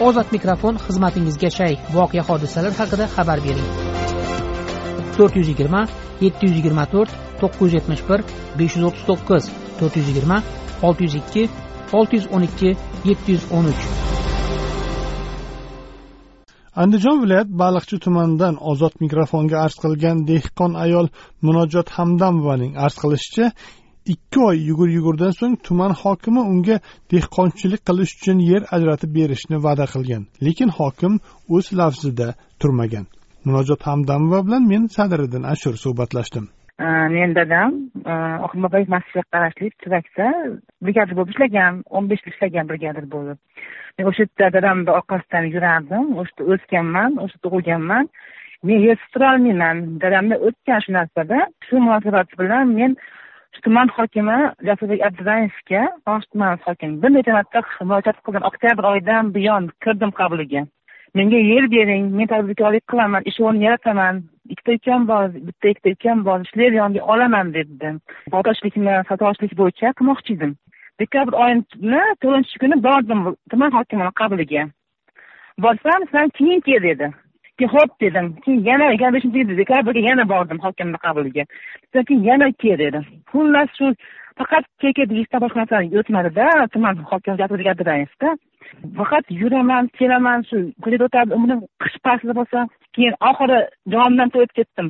[0.00, 1.74] ozod mikrofon xizmatingizga shay.
[1.94, 3.68] Voqea hodisalar haqida xabar bering.
[5.16, 5.82] To'rt yuz yigirma
[6.24, 8.20] yetti yuz yigirma to'rt to'qqiz yuz yetmish bir
[8.58, 9.44] besh yuz o'ttiz to'qqiz
[9.78, 10.38] to'rt yuz yigirma
[10.86, 11.42] olti yuz ikki
[11.98, 12.70] olti yuz o'n ikki
[13.10, 13.82] yetti yuz o'n uch.
[16.82, 21.06] Andijon viloyat baliqchi tumanidan ozod mikrofonga arz qilgan dehqon ayol
[21.46, 23.46] munojot hamdamovaning arz qilishicha
[24.12, 26.76] ikki oy yugur yugurdan so'ng tuman hokimi unga
[27.12, 30.22] dehqonchilik qilish uchun yer ajratib berishni va'da qilgan.
[30.46, 31.14] Lekin hokim
[31.56, 32.28] o'z lafzida
[32.60, 33.06] turmagan.
[33.46, 36.46] Munojot hamdamova bilan men sadiriddin ashur suhbatlashdim.
[37.14, 37.72] Meni dadam
[38.12, 38.14] e,
[38.46, 40.28] oxirboboyev masjidga qarashli tuvakda
[40.84, 43.38] brigadir bo'lib ishlagan o'n besh yil ishlagan brigadir bo'lib.
[43.96, 48.08] Men o'sha yerda dadamni orqasidan yurardim o'sha yerda o'sganman o'sha yerda tug'ilganman
[48.68, 49.76] men yersiz turolmayman.
[50.04, 52.96] Dadamda o'tgan shu narsada shu munosabat bilan men
[53.62, 59.70] tuman hokimi jasurbek abdurayevga osh tumani hokimi bir necha marta murojaat qildim oktyabr oyidan buyon
[59.84, 60.66] kirdim qabuliga
[61.14, 66.24] menga yer bering men tadbirkorlik qilaman ish o'rni yarataman ikkita ukam bor bitta ikkita ukam
[66.28, 67.92] bor shular yoniga olaman dedi
[68.34, 70.56] botoshlikni satoshlik bo'yicha qilmoqchi edim
[71.02, 74.64] dekabr oyini to'rtinchi kuni bordim tuman hokimini qabuliga
[75.66, 77.12] borsam san keyin kel dedi
[77.58, 81.44] keyin ho'p dedim keyin yana yigirma beshinchi dekabrga yana bordim hokimni qabuliga.
[81.92, 83.00] Keyin yana ke dedi
[83.32, 83.86] xullas shu
[84.38, 88.28] faqat ket deyishdan boshqa narsa o'tmadida tuman hokimi jasurbek raisda
[88.98, 92.58] faqat yuraman kelaman shu ko'chada o'tadi umrim qish faslida bo'lsa
[92.94, 93.58] keyin oxiri
[93.92, 94.88] jonimdan to'yib ketdim.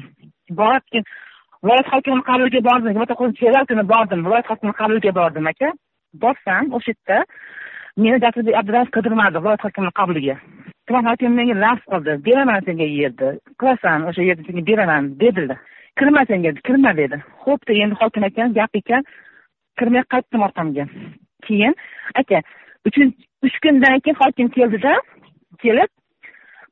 [0.61, 1.07] Borib keyin
[1.65, 5.69] viloyat hokimini qabuliga bordim fevral kuni bordim viloyat hokimini qabuliga bordim aka.
[6.23, 7.19] Borsam o'sha yerda
[8.03, 10.37] meni jasurbek abdurayev qidirmadi viloyat hokimini qabuliga.
[10.87, 13.29] Tuman hokimi menga lafz qildi beraman senga yerni
[13.61, 15.59] qilasan o'sha yerni senga beraman dedilar
[15.99, 19.03] kirma senga kirma dedi ho'p endi hokim ekan gap ekan
[19.79, 20.85] kirmay qaytdim orqamga
[21.47, 21.75] keyin
[22.21, 22.43] aka
[22.89, 24.95] uchinchi uch kundan keyin hokim keldida
[25.63, 25.91] kelib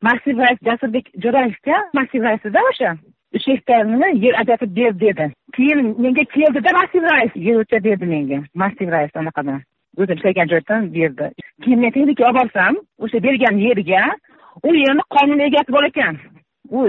[0.09, 2.95] massiv rais jasurbek jo'rayevga massiv raisida o'sha
[3.37, 8.43] uch gektarni yer ajratib ber dedi keyin menga keldida massiv rais yer o'cha dedi menga
[8.65, 9.61] massiv rais anaqadan
[10.01, 11.33] o'zim ishlagan joydan berdi
[11.65, 14.03] keyin men texnika olib borsam o'sha bergan yerga
[14.63, 16.19] u yerni qonuniy egasi bor ekan.
[16.71, 16.81] U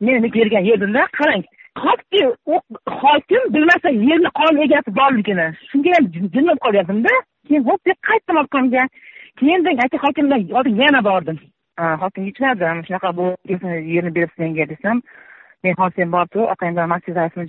[0.00, 1.44] meni bergan yerimda qarang
[1.84, 2.60] hoki u
[3.02, 7.14] hokim bilmasa yerni qonuniy egasi borligini shunga ham jin bo'lib qolyaptimda
[7.48, 8.86] keyin ho'p deb qaytdim obkomga
[9.38, 11.38] keyin aka hokim bilan yana bordim.
[12.02, 13.26] Hokimga aytmadim shunaqa bu
[13.94, 15.02] yerni beribsiz menga desam
[15.64, 16.92] men hozir sen borib tur orqangdan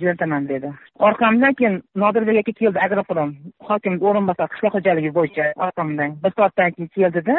[0.02, 0.72] jo'nataman dedi
[1.08, 3.30] orqamdan keyin nodirbek aka keldi agroprom
[3.68, 7.36] hokim o'rinbosari qishloq xo'jaligi bo'yicha orqamdan bir soatdan keyin keldida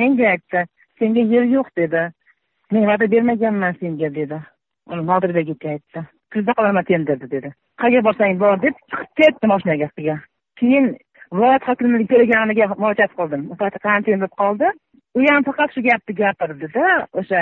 [0.00, 0.66] menga aytdi
[0.98, 2.02] senga yer yo'q dedi.
[2.72, 4.38] Men va'da bermaganman senga dedi.
[4.90, 6.00] Uni nodirbek aka aytdi
[6.32, 7.50] kuzda qolaman tenderni dedi
[7.80, 10.16] qayerga borsang bor deb chiqib ketdi egasiga
[10.60, 10.86] keyin
[11.32, 13.42] viloyat hokimining telegramiga murojaat qildim.
[13.52, 14.70] U paytda karantin bo'lib qoldi?
[15.16, 16.86] U ham faqat shu gapni gapirdida
[17.20, 17.40] o'sha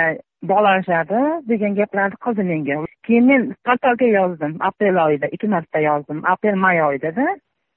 [0.51, 1.21] bog'lanishadi
[1.51, 2.75] degan gaplarni qildi menga.
[3.05, 7.25] Keyin men portalga yozdim aprel oyida ikki marta yozdim aprel may oyidada.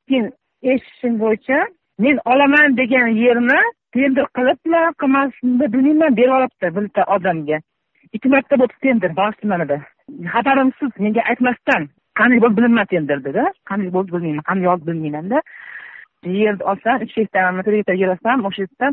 [0.09, 0.27] Keyin
[0.63, 1.59] eshitishim bo'yicha
[2.05, 3.61] men olaman degan yerni
[3.95, 7.59] tender qilibmi qilmasmi bilmayman berib yuboribdi bitta odamga.
[8.13, 9.79] Ikki marta bo'libdi tender bosh tumanida
[10.35, 11.89] xabarimsiz menga aytmasdan
[12.19, 15.43] qanday bo'lib bilinmas tenderdida qanday bo'ldi bilmayman qanday yozdi bilmaymanda
[16.25, 18.91] yerni olsam uch gektarmi to'rt gektar yer olsam o'sha yerda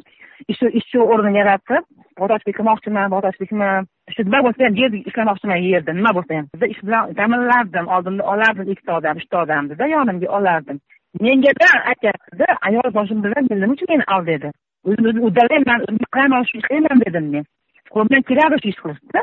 [0.51, 1.83] ish ishchi o'rni yaratib
[2.19, 3.69] botochlik qilmoqchiman botochlikmi
[4.13, 6.45] shu nima bo'lsa ham yer ishlamoqchiman yerda nima bo'lsa ham.
[6.73, 10.77] Ish bilan ta'minlardim oldimda olardim ikkita odam uchta odamnida yonimga olardim.
[11.25, 14.51] Mengada aytyaptida ayol boshim bilan nima uchun meni ol dedi.
[14.87, 17.45] O'zimni o'zim uddalayman o'zim qilaman shu ishlayman dedim men.
[17.93, 19.21] Qo'limdan keladi shu ish qilishda.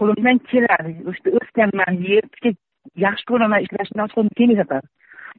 [0.00, 2.24] Qo'limdan keladi o'sha yerda o'sganman yer
[3.06, 4.84] yaxshi ko'raman ishlashni qo'limdan kelmaydi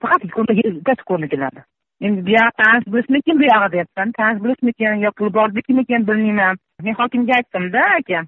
[0.05, 1.61] faqat bittasi qo'limdan endi
[2.07, 6.55] endi buyog'i tanish bo'lishmikin buyog'i deyapman tanish bo'lishmikin yo pul bornikimikin bilmayman.
[6.85, 8.19] Men hokimga aytdimda aka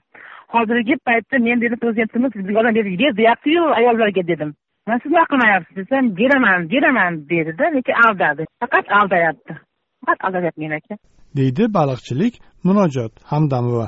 [0.53, 2.85] hozirgi paytda men dedi prezidentimiz yordam ber
[3.17, 4.49] deyaptiyu ayollarga dedim.
[4.87, 8.43] Man siz nima qilmayapsiz desam beraman beraman dedida lekin aldadi.
[8.61, 9.53] Faqat aldayapti.
[10.05, 10.95] Faqat aldayapti meni aka.
[11.37, 12.33] Deydi baliqchilik
[12.67, 13.87] munojot hamdamova.